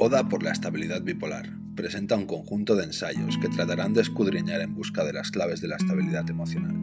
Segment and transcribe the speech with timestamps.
[0.00, 4.72] Oda por la estabilidad bipolar presenta un conjunto de ensayos que tratarán de escudriñar en
[4.72, 6.76] busca de las claves de la estabilidad emocional.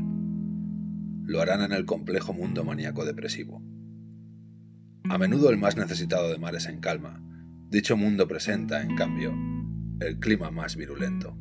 [1.23, 3.64] Lo harán en el complejo mundo maníaco depresivo.
[5.09, 7.23] A menudo el más necesitado de mares en calma,
[7.70, 9.34] dicho mundo presenta, en cambio,
[10.02, 11.38] el clima más virulento.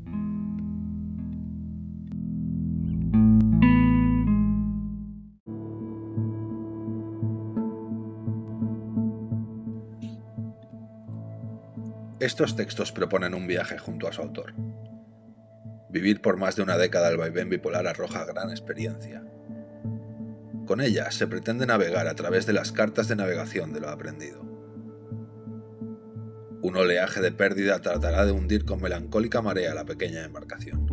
[12.21, 14.55] Estos textos proponen un viaje junto a su autor.
[15.91, 19.25] Vivir por más de una década al vaivén bipolar arroja gran experiencia.
[20.65, 24.43] Con ella se pretende navegar a través de las cartas de navegación de lo aprendido.
[26.63, 30.87] Un oleaje de pérdida tratará de hundir con melancólica marea la pequeña embarcación.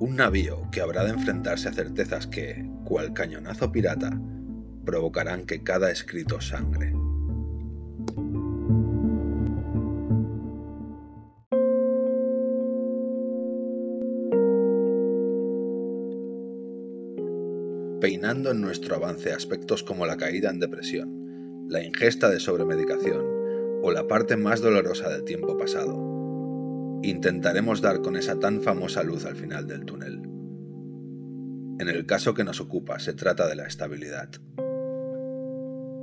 [0.00, 4.18] Un navío que habrá de enfrentarse a certezas que, cual cañonazo pirata,
[4.84, 6.97] provocarán que cada escrito sangre.
[18.00, 23.24] Peinando en nuestro avance aspectos como la caída en depresión, la ingesta de sobremedicación
[23.82, 25.96] o la parte más dolorosa del tiempo pasado.
[27.02, 30.22] Intentaremos dar con esa tan famosa luz al final del túnel.
[31.80, 34.30] En el caso que nos ocupa se trata de la estabilidad.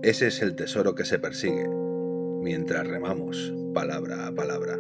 [0.03, 1.67] Ese es el tesoro que se persigue
[2.41, 4.77] mientras remamos palabra a palabra.